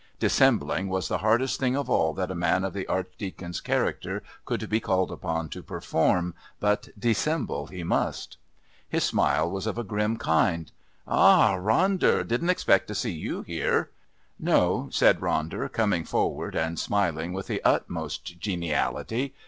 Dissembling 0.17 0.89
was 0.89 1.09
the 1.09 1.19
hardest 1.19 1.59
thing 1.59 1.75
of 1.75 1.87
all 1.87 2.11
that 2.15 2.31
a 2.31 2.33
man 2.33 2.63
of 2.63 2.73
the 2.73 2.87
Archdeacon's 2.87 3.61
character 3.61 4.23
could 4.45 4.67
be 4.67 4.79
called 4.79 5.11
upon 5.11 5.47
to 5.49 5.61
perform, 5.61 6.33
but 6.59 6.89
dissemble 6.97 7.67
he 7.67 7.83
must. 7.83 8.37
His 8.89 9.03
smile 9.03 9.47
was 9.51 9.67
of 9.67 9.77
a 9.77 9.83
grim 9.83 10.17
kind. 10.17 10.71
"Ha! 11.07 11.55
Ronder; 11.55 12.27
didn't 12.27 12.49
expect 12.49 12.87
to 12.87 12.95
see 12.95 13.11
you 13.13 13.43
here." 13.43 13.91
"No," 14.39 14.89
said 14.91 15.19
Ronder, 15.19 15.71
coming 15.71 16.03
forward 16.03 16.55
and 16.55 16.79
smiling 16.79 17.31
with 17.31 17.45
the 17.45 17.61
utmost 17.63 18.39
geniality. 18.39 19.35